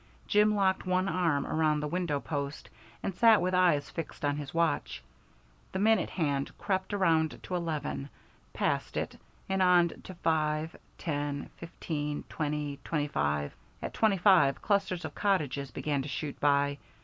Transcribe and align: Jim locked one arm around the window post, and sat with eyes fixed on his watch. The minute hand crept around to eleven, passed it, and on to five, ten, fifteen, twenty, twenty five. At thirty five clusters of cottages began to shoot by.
Jim 0.25 0.55
locked 0.55 0.87
one 0.87 1.07
arm 1.07 1.45
around 1.45 1.79
the 1.79 1.87
window 1.87 2.19
post, 2.19 2.71
and 3.03 3.13
sat 3.13 3.39
with 3.39 3.53
eyes 3.53 3.87
fixed 3.91 4.25
on 4.25 4.35
his 4.35 4.51
watch. 4.51 5.03
The 5.73 5.77
minute 5.77 6.09
hand 6.09 6.57
crept 6.57 6.91
around 6.91 7.37
to 7.43 7.53
eleven, 7.53 8.09
passed 8.51 8.97
it, 8.97 9.15
and 9.47 9.61
on 9.61 9.89
to 10.01 10.15
five, 10.15 10.75
ten, 10.97 11.51
fifteen, 11.57 12.23
twenty, 12.29 12.79
twenty 12.83 13.09
five. 13.09 13.55
At 13.79 13.95
thirty 13.95 14.17
five 14.17 14.59
clusters 14.59 15.05
of 15.05 15.13
cottages 15.13 15.69
began 15.69 16.01
to 16.01 16.09
shoot 16.09 16.39
by. 16.39 16.79